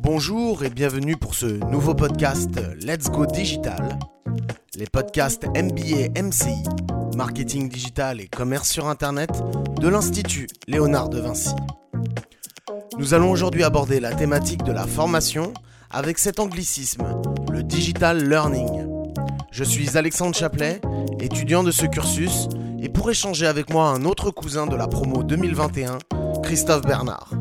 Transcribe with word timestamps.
Bonjour 0.00 0.64
et 0.64 0.70
bienvenue 0.70 1.16
pour 1.16 1.34
ce 1.34 1.44
nouveau 1.46 1.94
podcast 1.94 2.58
Let's 2.80 3.10
Go 3.10 3.26
Digital, 3.26 3.98
les 4.76 4.86
podcasts 4.86 5.44
MBA 5.48 6.18
MCI, 6.18 6.62
marketing 7.16 7.68
digital 7.68 8.22
et 8.22 8.28
commerce 8.28 8.70
sur 8.70 8.86
Internet 8.86 9.30
de 9.78 9.88
l'Institut 9.88 10.46
Léonard 10.68 11.10
de 11.10 11.20
Vinci. 11.20 11.54
Nous 12.98 13.12
allons 13.12 13.30
aujourd'hui 13.30 13.62
aborder 13.62 14.00
la 14.00 14.14
thématique 14.14 14.62
de 14.62 14.72
la 14.72 14.86
formation 14.86 15.52
avec 15.90 16.18
cet 16.18 16.40
anglicisme, 16.40 17.20
le 17.52 17.62
digital 17.62 18.26
learning. 18.26 18.86
Je 19.50 19.64
suis 19.64 19.98
Alexandre 19.98 20.34
Chaplet, 20.34 20.80
étudiant 21.20 21.62
de 21.62 21.72
ce 21.72 21.84
cursus, 21.84 22.48
et 22.80 22.88
pour 22.88 23.10
échanger 23.10 23.46
avec 23.46 23.70
moi 23.70 23.88
un 23.88 24.06
autre 24.06 24.30
cousin 24.30 24.66
de 24.66 24.76
la 24.76 24.88
promo 24.88 25.22
2021, 25.22 25.98
Christophe 26.48 26.86
Bernard. 26.86 27.34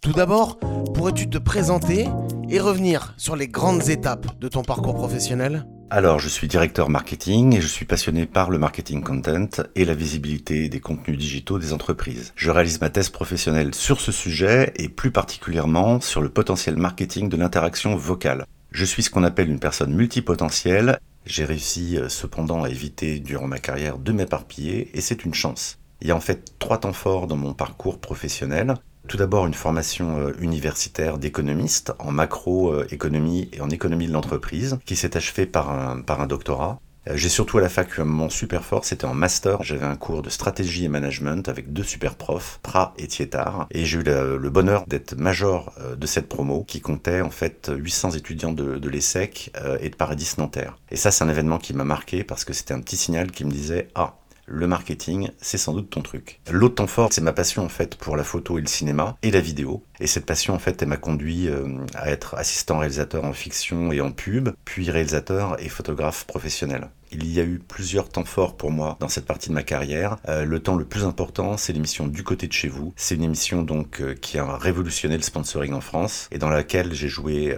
Tout 0.00 0.14
d'abord, 0.14 0.58
pourrais-tu 0.94 1.28
te 1.28 1.36
présenter 1.36 2.06
et 2.48 2.58
revenir 2.58 3.12
sur 3.18 3.36
les 3.36 3.48
grandes 3.48 3.90
étapes 3.90 4.40
de 4.40 4.48
ton 4.48 4.62
parcours 4.62 4.94
professionnel? 4.94 5.66
Alors, 5.90 6.20
je 6.20 6.30
suis 6.30 6.48
directeur 6.48 6.88
marketing 6.88 7.54
et 7.54 7.60
je 7.60 7.66
suis 7.66 7.84
passionné 7.84 8.24
par 8.24 8.48
le 8.48 8.56
marketing 8.56 9.02
content 9.02 9.62
et 9.74 9.84
la 9.84 9.92
visibilité 9.92 10.70
des 10.70 10.80
contenus 10.80 11.18
digitaux 11.18 11.58
des 11.58 11.74
entreprises. 11.74 12.32
Je 12.34 12.50
réalise 12.50 12.80
ma 12.80 12.88
thèse 12.88 13.10
professionnelle 13.10 13.74
sur 13.74 14.00
ce 14.00 14.10
sujet 14.10 14.72
et 14.76 14.88
plus 14.88 15.10
particulièrement 15.10 16.00
sur 16.00 16.22
le 16.22 16.30
potentiel 16.30 16.78
marketing 16.78 17.28
de 17.28 17.36
l'interaction 17.36 17.94
vocale. 17.94 18.46
Je 18.70 18.86
suis 18.86 19.02
ce 19.02 19.10
qu'on 19.10 19.24
appelle 19.24 19.50
une 19.50 19.60
personne 19.60 19.92
multipotentielle. 19.92 20.98
J'ai 21.26 21.44
réussi 21.44 21.98
euh, 21.98 22.08
cependant 22.08 22.62
à 22.62 22.70
éviter 22.70 23.18
durant 23.18 23.48
ma 23.48 23.58
carrière 23.58 23.98
de 23.98 24.12
m'éparpiller 24.12 24.96
et 24.96 25.02
c'est 25.02 25.26
une 25.26 25.34
chance. 25.34 25.78
Il 26.00 26.08
y 26.08 26.10
a 26.10 26.16
en 26.16 26.20
fait 26.20 26.58
trois 26.58 26.78
temps 26.78 26.92
forts 26.92 27.26
dans 27.26 27.36
mon 27.36 27.54
parcours 27.54 27.98
professionnel. 27.98 28.74
Tout 29.08 29.16
d'abord 29.16 29.46
une 29.46 29.54
formation 29.54 30.18
euh, 30.18 30.32
universitaire 30.40 31.18
d'économiste 31.18 31.92
en 32.00 32.10
macroéconomie 32.10 33.48
et 33.52 33.60
en 33.60 33.70
économie 33.70 34.08
de 34.08 34.12
l'entreprise 34.12 34.78
qui 34.84 34.96
s'est 34.96 35.16
achevée 35.16 35.46
par 35.46 35.70
un, 35.70 36.26
doctorat. 36.26 36.80
Euh, 37.08 37.16
j'ai 37.16 37.28
surtout 37.28 37.58
à 37.58 37.60
la 37.60 37.68
fac 37.68 37.96
eu 37.96 38.00
un 38.00 38.04
moment 38.04 38.28
super 38.28 38.64
fort, 38.64 38.84
c'était 38.84 39.04
en 39.04 39.14
master. 39.14 39.62
J'avais 39.62 39.86
un 39.86 39.94
cours 39.94 40.22
de 40.22 40.28
stratégie 40.28 40.84
et 40.84 40.88
management 40.88 41.48
avec 41.48 41.72
deux 41.72 41.84
super 41.84 42.16
profs, 42.16 42.58
Prat 42.64 42.94
et 42.98 43.06
Tietard. 43.06 43.68
Et 43.70 43.84
j'ai 43.84 44.00
eu 44.00 44.02
le, 44.02 44.50
bonheur 44.50 44.84
d'être 44.88 45.14
major 45.14 45.72
euh, 45.80 45.94
de 45.94 46.06
cette 46.06 46.28
promo 46.28 46.64
qui 46.64 46.80
comptait 46.80 47.20
en 47.20 47.30
fait 47.30 47.70
800 47.72 48.10
étudiants 48.12 48.52
de, 48.52 48.78
de 48.78 48.88
l'ESSEC 48.88 49.52
et 49.80 49.88
de 49.88 49.96
Paradis 49.96 50.32
Nanterre. 50.38 50.76
Et 50.90 50.96
ça, 50.96 51.12
c'est 51.12 51.22
un 51.22 51.28
événement 51.28 51.58
qui 51.58 51.74
m'a 51.74 51.84
marqué 51.84 52.24
parce 52.24 52.44
que 52.44 52.52
c'était 52.52 52.74
un 52.74 52.80
petit 52.80 52.96
signal 52.96 53.30
qui 53.30 53.44
me 53.44 53.52
disait 53.52 53.88
Ah, 53.94 54.16
le 54.46 54.66
marketing, 54.66 55.30
c'est 55.40 55.58
sans 55.58 55.74
doute 55.74 55.90
ton 55.90 56.02
truc. 56.02 56.40
L'autre 56.50 56.76
temps 56.76 56.86
fort, 56.86 57.12
c'est 57.12 57.20
ma 57.20 57.32
passion 57.32 57.64
en 57.64 57.68
fait 57.68 57.96
pour 57.96 58.16
la 58.16 58.24
photo 58.24 58.58
et 58.58 58.60
le 58.60 58.68
cinéma 58.68 59.16
et 59.22 59.30
la 59.30 59.40
vidéo. 59.40 59.82
Et 60.00 60.06
cette 60.06 60.26
passion 60.26 60.54
en 60.54 60.58
fait, 60.58 60.80
elle 60.80 60.88
m'a 60.88 60.96
conduit 60.96 61.48
euh, 61.48 61.66
à 61.94 62.10
être 62.10 62.34
assistant 62.34 62.78
réalisateur 62.78 63.24
en 63.24 63.32
fiction 63.32 63.92
et 63.92 64.00
en 64.00 64.12
pub, 64.12 64.50
puis 64.64 64.90
réalisateur 64.90 65.56
et 65.60 65.68
photographe 65.68 66.24
professionnel. 66.26 66.88
Il 67.12 67.32
y 67.32 67.40
a 67.40 67.44
eu 67.44 67.58
plusieurs 67.58 68.08
temps 68.08 68.24
forts 68.24 68.56
pour 68.56 68.70
moi 68.70 68.96
dans 69.00 69.08
cette 69.08 69.26
partie 69.26 69.48
de 69.48 69.54
ma 69.54 69.62
carrière. 69.62 70.16
Euh, 70.28 70.44
le 70.44 70.60
temps 70.60 70.76
le 70.76 70.84
plus 70.84 71.04
important, 71.04 71.56
c'est 71.56 71.72
l'émission 71.72 72.06
Du 72.06 72.22
côté 72.22 72.46
de 72.46 72.52
chez 72.52 72.68
vous. 72.68 72.92
C'est 72.96 73.14
une 73.14 73.24
émission 73.24 73.62
donc 73.62 74.00
euh, 74.00 74.14
qui 74.14 74.38
a 74.38 74.56
révolutionné 74.56 75.16
le 75.16 75.22
sponsoring 75.22 75.72
en 75.72 75.80
France 75.80 76.28
et 76.30 76.38
dans 76.38 76.50
laquelle 76.50 76.92
j'ai 76.94 77.08
joué 77.08 77.56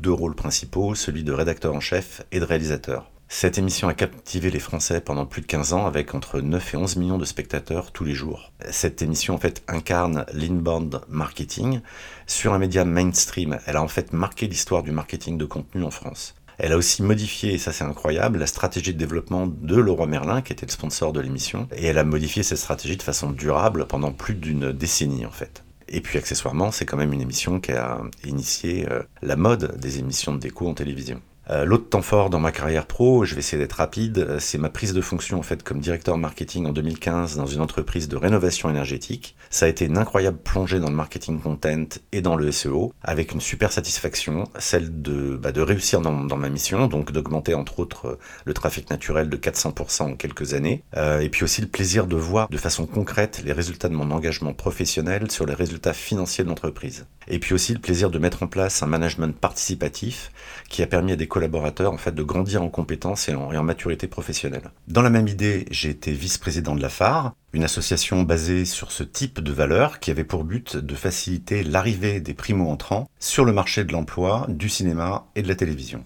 deux 0.00 0.12
rôles 0.12 0.34
principaux, 0.34 0.94
celui 0.94 1.24
de 1.24 1.32
rédacteur 1.32 1.74
en 1.74 1.80
chef 1.80 2.22
et 2.32 2.40
de 2.40 2.44
réalisateur. 2.44 3.10
Cette 3.28 3.58
émission 3.58 3.88
a 3.88 3.94
captivé 3.94 4.50
les 4.50 4.60
Français 4.60 5.00
pendant 5.00 5.26
plus 5.26 5.42
de 5.42 5.46
15 5.46 5.72
ans 5.72 5.86
avec 5.86 6.14
entre 6.14 6.40
9 6.40 6.74
et 6.74 6.76
11 6.76 6.96
millions 6.96 7.18
de 7.18 7.24
spectateurs 7.24 7.90
tous 7.90 8.04
les 8.04 8.14
jours. 8.14 8.52
Cette 8.70 9.02
émission 9.02 9.36
fait 9.36 9.64
incarne 9.66 10.24
l'inbound 10.32 11.00
marketing 11.08 11.80
sur 12.28 12.54
un 12.54 12.58
média 12.58 12.84
mainstream. 12.84 13.58
Elle 13.66 13.76
a 13.76 13.82
en 13.82 13.88
fait 13.88 14.12
marqué 14.12 14.46
l'histoire 14.46 14.84
du 14.84 14.92
marketing 14.92 15.38
de 15.38 15.44
contenu 15.44 15.82
en 15.82 15.90
France. 15.90 16.36
Elle 16.58 16.72
a 16.72 16.76
aussi 16.76 17.02
modifié, 17.02 17.54
et 17.54 17.58
ça 17.58 17.72
c'est 17.72 17.84
incroyable, 17.84 18.38
la 18.38 18.46
stratégie 18.46 18.94
de 18.94 18.98
développement 18.98 19.46
de 19.46 19.76
Leroy 19.76 20.06
Merlin, 20.06 20.40
qui 20.40 20.52
était 20.52 20.64
le 20.64 20.70
sponsor 20.70 21.12
de 21.12 21.20
l'émission, 21.20 21.68
et 21.76 21.84
elle 21.84 21.98
a 21.98 22.04
modifié 22.04 22.42
cette 22.42 22.58
stratégie 22.58 22.96
de 22.96 23.02
façon 23.02 23.30
durable 23.30 23.86
pendant 23.86 24.12
plus 24.12 24.34
d'une 24.34 24.72
décennie 24.72 25.26
en 25.26 25.30
fait. 25.30 25.64
Et 25.88 26.00
puis 26.00 26.16
accessoirement, 26.16 26.70
c'est 26.70 26.86
quand 26.86 26.96
même 26.96 27.12
une 27.12 27.20
émission 27.20 27.60
qui 27.60 27.72
a 27.72 28.00
initié 28.24 28.90
euh, 28.90 29.02
la 29.20 29.36
mode 29.36 29.78
des 29.78 29.98
émissions 29.98 30.32
de 30.32 30.38
déco 30.38 30.66
en 30.66 30.74
télévision. 30.74 31.20
Euh, 31.50 31.64
l'autre 31.64 31.88
temps 31.88 32.02
fort 32.02 32.28
dans 32.28 32.40
ma 32.40 32.50
carrière 32.50 32.86
pro, 32.86 33.24
je 33.24 33.34
vais 33.34 33.38
essayer 33.38 33.60
d'être 33.62 33.74
rapide, 33.74 34.18
euh, 34.18 34.38
c'est 34.40 34.58
ma 34.58 34.68
prise 34.68 34.92
de 34.92 35.00
fonction 35.00 35.38
en 35.38 35.42
fait 35.42 35.62
comme 35.62 35.78
directeur 35.78 36.18
marketing 36.18 36.66
en 36.66 36.72
2015 36.72 37.36
dans 37.36 37.46
une 37.46 37.60
entreprise 37.60 38.08
de 38.08 38.16
rénovation 38.16 38.68
énergétique. 38.68 39.36
Ça 39.48 39.66
a 39.66 39.68
été 39.68 39.84
une 39.84 39.96
incroyable 39.96 40.38
plongée 40.38 40.80
dans 40.80 40.90
le 40.90 40.96
marketing 40.96 41.40
content 41.40 41.86
et 42.10 42.20
dans 42.20 42.34
le 42.34 42.50
SEO, 42.50 42.92
avec 43.02 43.32
une 43.32 43.40
super 43.40 43.70
satisfaction, 43.70 44.44
celle 44.58 45.02
de, 45.02 45.36
bah, 45.36 45.52
réussir 45.54 46.00
dans, 46.00 46.12
ma 46.12 46.48
mission, 46.48 46.88
donc 46.88 47.12
d'augmenter 47.12 47.54
entre 47.54 47.78
autres 47.78 48.06
euh, 48.06 48.18
le 48.44 48.52
trafic 48.52 48.90
naturel 48.90 49.28
de 49.28 49.36
400% 49.36 50.02
en 50.02 50.16
quelques 50.16 50.54
années, 50.54 50.82
et 50.96 51.28
puis 51.28 51.44
aussi 51.44 51.60
le 51.60 51.66
plaisir 51.66 52.06
de 52.06 52.16
voir 52.16 52.48
de 52.48 52.56
façon 52.56 52.86
concrète 52.86 53.42
les 53.44 53.52
résultats 53.52 53.88
de 53.88 53.94
mon 53.94 54.10
engagement 54.10 54.52
professionnel 54.52 55.30
sur 55.30 55.46
les 55.46 55.54
résultats 55.54 55.92
financiers 55.92 56.44
de 56.44 56.48
l'entreprise. 56.48 57.06
Et 57.28 57.38
puis 57.38 57.54
aussi 57.54 57.72
le 57.72 57.80
plaisir 57.80 58.10
de 58.10 58.18
mettre 58.18 58.42
en 58.42 58.46
place 58.46 58.82
un 58.82 58.86
management 58.86 59.36
participatif 59.36 60.30
qui 60.68 60.82
a 60.82 60.86
permis 60.86 61.12
à 61.12 61.16
des 61.16 61.26
collaborateurs 61.26 61.92
en 61.92 61.96
fait 61.96 62.14
de 62.14 62.22
grandir 62.22 62.62
en 62.62 62.68
compétences 62.68 63.28
et 63.28 63.34
en, 63.34 63.62
maturité 63.62 64.06
professionnelle. 64.06 64.70
Dans 64.86 65.02
la 65.02 65.10
même 65.10 65.26
idée, 65.26 65.66
j'ai 65.70 65.90
été 65.90 66.12
vice-président 66.12 66.76
de 66.76 66.82
la 66.82 66.88
phare, 66.88 67.34
une 67.52 67.64
association 67.64 68.22
basée 68.22 68.64
sur 68.64 68.92
ce 68.92 69.02
type 69.02 69.40
de 69.40 69.52
valeurs 69.52 69.98
qui 69.98 70.10
avait 70.10 70.24
pour 70.24 70.44
but 70.44 70.76
de 70.76 70.94
faciliter 70.94 71.64
l'arrivée 71.64 72.20
des 72.20 72.34
primo-entrants 72.34 73.08
sur 73.18 73.44
le 73.44 73.52
marché 73.52 73.82
de 73.82 73.92
l'emploi, 73.92 74.46
du 74.48 74.68
cinéma 74.68 75.26
et 75.34 75.42
de 75.42 75.48
la 75.48 75.56
télévision. 75.56 76.04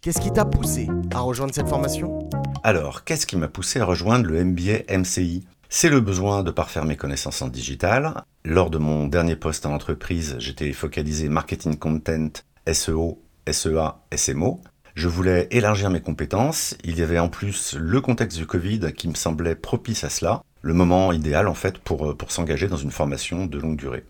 Qu'est-ce 0.00 0.20
qui 0.20 0.30
t'a 0.30 0.44
poussé 0.44 0.86
à 1.14 1.20
rejoindre 1.20 1.54
cette 1.54 1.68
formation? 1.68 2.28
Alors, 2.62 3.04
qu'est-ce 3.04 3.26
qui 3.26 3.36
m'a 3.36 3.48
poussé 3.48 3.80
à 3.80 3.84
rejoindre 3.84 4.26
le 4.26 4.44
MBA 4.44 4.94
MCI 4.94 5.44
c'est 5.76 5.90
le 5.90 6.00
besoin 6.00 6.44
de 6.44 6.52
parfaire 6.52 6.84
mes 6.84 6.94
connaissances 6.96 7.42
en 7.42 7.48
digital. 7.48 8.22
Lors 8.44 8.70
de 8.70 8.78
mon 8.78 9.08
dernier 9.08 9.34
poste 9.34 9.66
en 9.66 9.74
entreprise, 9.74 10.36
j'étais 10.38 10.72
focalisé 10.72 11.28
marketing 11.28 11.76
content, 11.76 12.30
SEO 12.72 13.20
SEA, 13.50 13.96
SMO. 14.14 14.60
Je 14.94 15.08
voulais 15.08 15.48
élargir 15.50 15.90
mes 15.90 16.00
compétences. 16.00 16.76
Il 16.84 16.96
y 16.96 17.02
avait 17.02 17.18
en 17.18 17.28
plus 17.28 17.74
le 17.76 18.00
contexte 18.00 18.38
du 18.38 18.46
Covid 18.46 18.92
qui 18.96 19.08
me 19.08 19.16
semblait 19.16 19.56
propice 19.56 20.04
à 20.04 20.10
cela. 20.10 20.44
Le 20.62 20.74
moment 20.74 21.10
idéal 21.10 21.48
en 21.48 21.54
fait 21.54 21.78
pour, 21.78 22.16
pour 22.16 22.30
s'engager 22.30 22.68
dans 22.68 22.76
une 22.76 22.92
formation 22.92 23.46
de 23.46 23.58
longue 23.58 23.76
durée. 23.76 24.04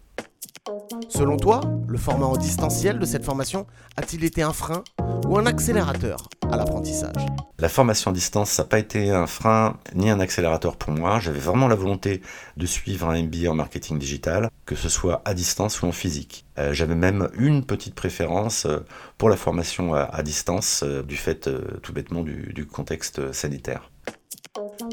Selon 1.08 1.38
toi, 1.38 1.62
le 1.88 1.96
format 1.96 2.26
en 2.26 2.36
distanciel 2.36 2.98
de 2.98 3.06
cette 3.06 3.24
formation 3.24 3.66
a-t-il 3.96 4.22
été 4.24 4.42
un 4.42 4.52
frein? 4.52 4.84
Ou 5.26 5.38
un 5.38 5.46
accélérateur 5.46 6.28
à 6.50 6.56
l'apprentissage 6.56 7.26
La 7.58 7.68
formation 7.68 8.10
à 8.10 8.14
distance, 8.14 8.50
ça 8.50 8.62
n'a 8.62 8.68
pas 8.68 8.78
été 8.78 9.10
un 9.10 9.26
frein 9.26 9.78
ni 9.94 10.10
un 10.10 10.20
accélérateur 10.20 10.76
pour 10.76 10.92
moi. 10.92 11.20
J'avais 11.20 11.38
vraiment 11.38 11.68
la 11.68 11.74
volonté 11.74 12.22
de 12.56 12.66
suivre 12.66 13.08
un 13.08 13.22
MBA 13.22 13.50
en 13.50 13.54
marketing 13.54 13.98
digital, 13.98 14.50
que 14.66 14.74
ce 14.74 14.88
soit 14.88 15.22
à 15.24 15.34
distance 15.34 15.82
ou 15.82 15.86
en 15.86 15.92
physique. 15.92 16.46
Euh, 16.58 16.72
j'avais 16.72 16.94
même 16.94 17.28
une 17.34 17.64
petite 17.64 17.94
préférence 17.94 18.66
euh, 18.66 18.80
pour 19.18 19.28
la 19.28 19.36
formation 19.36 19.94
à, 19.94 20.22
distance, 20.22 20.82
euh, 20.82 21.02
du 21.02 21.16
fait 21.16 21.48
tout 21.82 21.92
bêtement 21.92 22.22
du 22.22 22.66
contexte 22.66 23.32
sanitaire. 23.32 23.90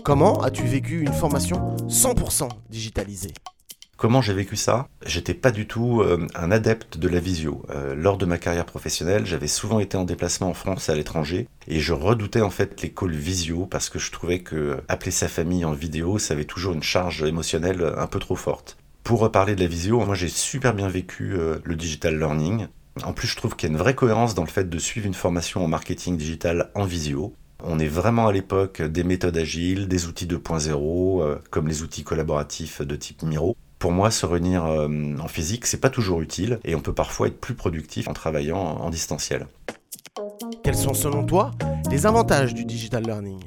Comment 0.04 0.42
as-tu 0.42 0.64
vécu 0.64 1.02
une 1.02 1.14
formation 1.14 1.76
100% 1.88 2.50
digitalisée? 2.70 3.34
Comment 4.02 4.24
j'ai 4.24 4.34
vécu 4.34 4.56
ça 4.56 4.88
J'étais 5.06 5.36
pas 5.36 5.52
du 5.52 5.68
tout 5.68 6.02
euh, 6.02 6.26
un 6.34 6.50
adepte 6.50 6.98
de 6.98 7.08
la 7.08 7.20
visio. 7.20 7.62
Euh, 7.70 7.94
lors 7.94 8.18
de 8.18 8.26
ma 8.26 8.40
carrière 8.40 8.66
professionnelle, 8.66 9.28
j'avais 9.28 9.46
souvent 9.46 9.80
été 9.80 9.96
en 9.96 10.06
déplacement 10.06 10.50
en 10.50 10.56
France 10.56 10.90
et 10.90 10.92
à 10.92 10.96
l'étranger, 10.96 11.48
et 11.68 11.80
je 11.80 11.94
redoutais 11.94 12.42
en 12.42 12.50
fait 12.50 12.82
les 12.82 12.90
calls 12.90 13.12
visio 13.12 13.68
parce 13.68 13.92
que 13.92 14.00
je 14.00 14.12
trouvais 14.12 14.40
que 14.40 14.80
appeler 14.88 15.12
sa 15.12 15.28
famille 15.28 15.66
en 15.66 15.74
vidéo, 15.74 16.18
ça 16.18 16.34
avait 16.34 16.46
toujours 16.46 16.74
une 16.74 16.82
charge 16.82 17.22
émotionnelle 17.22 17.94
un 17.96 18.08
peu 18.08 18.18
trop 18.18 18.36
forte. 18.36 18.76
Pour 19.04 19.20
reparler 19.20 19.54
de 19.54 19.62
la 19.62 19.68
visio, 19.68 20.04
moi 20.04 20.16
j'ai 20.16 20.30
super 20.30 20.74
bien 20.74 20.88
vécu 20.88 21.36
euh, 21.36 21.60
le 21.64 21.76
digital 21.76 22.18
learning. 22.18 22.70
En 23.04 23.14
plus, 23.14 23.28
je 23.28 23.36
trouve 23.36 23.56
qu'il 23.56 23.70
y 23.70 23.72
a 23.72 23.74
une 23.74 23.80
vraie 23.80 23.94
cohérence 23.94 24.34
dans 24.34 24.46
le 24.46 24.50
fait 24.50 24.68
de 24.68 24.80
suivre 24.80 25.06
une 25.06 25.14
formation 25.14 25.64
en 25.64 25.68
marketing 25.68 26.18
digital 26.18 26.72
en 26.74 26.86
visio. 26.86 27.36
On 27.64 27.78
est 27.78 27.88
vraiment 27.88 28.26
à 28.26 28.34
l'époque 28.34 28.82
des 28.82 29.04
méthodes 29.04 29.38
agiles, 29.38 29.88
des 29.88 30.08
outils 30.08 30.26
2.0, 30.26 31.38
comme 31.52 31.68
les 31.68 31.84
outils 31.84 32.04
collaboratifs 32.04 32.82
de 32.82 32.96
type 32.96 33.22
Miro 33.22 33.56
pour 33.82 33.92
moi, 33.92 34.12
se 34.12 34.28
réunir 34.28 34.64
euh, 34.64 34.88
en 35.20 35.28
physique, 35.28 35.66
c'est 35.66 35.82
pas 35.82 35.90
toujours 35.90 36.22
utile 36.22 36.60
et 36.64 36.76
on 36.76 36.82
peut 36.82 36.94
parfois 36.94 37.28
être 37.28 37.42
plus 37.42 37.56
productif 37.56 38.08
en 38.08 38.14
travaillant 38.14 38.60
en 38.60 38.90
distanciel. 38.92 39.48
Quels 40.64 40.76
sont 40.76 40.94
selon 40.94 41.26
toi 41.26 41.50
les 41.90 42.06
avantages 42.06 42.54
du 42.54 42.64
digital 42.64 43.04
learning? 43.04 43.40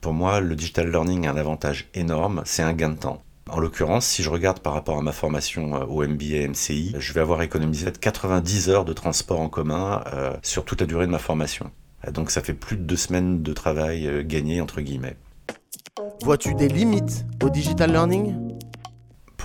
Pour 0.00 0.12
moi, 0.12 0.38
le 0.38 0.54
digital 0.54 0.88
learning 0.92 1.26
a 1.26 1.32
un 1.32 1.36
avantage 1.36 1.88
énorme, 1.94 2.42
c'est 2.44 2.62
un 2.62 2.72
gain 2.72 2.90
de 2.90 2.98
temps. 2.98 3.24
En 3.50 3.58
l'occurrence, 3.58 4.06
si 4.06 4.22
je 4.22 4.30
regarde 4.30 4.60
par 4.60 4.74
rapport 4.74 4.96
à 4.96 5.02
ma 5.02 5.12
formation 5.12 5.74
euh, 5.74 5.84
au 5.86 6.06
MBA 6.06 6.46
MCI, 6.48 6.94
je 6.96 7.12
vais 7.12 7.20
avoir 7.20 7.42
économisé 7.42 7.90
90 7.90 8.68
heures 8.70 8.84
de 8.84 8.92
transport 8.92 9.40
en 9.40 9.48
commun 9.48 10.04
euh, 10.14 10.36
sur 10.42 10.64
toute 10.64 10.80
la 10.80 10.86
durée 10.86 11.06
de 11.06 11.10
ma 11.10 11.18
formation. 11.18 11.72
Donc 12.12 12.30
ça 12.30 12.42
fait 12.42 12.54
plus 12.54 12.76
de 12.76 12.82
deux 12.82 12.94
semaines 12.94 13.42
de 13.42 13.52
travail 13.52 14.24
gagné 14.24 14.60
entre 14.60 14.80
guillemets. 14.80 15.16
Vois-tu 16.22 16.54
des 16.54 16.68
limites 16.68 17.26
au 17.42 17.50
digital 17.50 17.90
learning? 17.90 18.45